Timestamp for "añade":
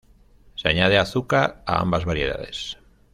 0.67-0.97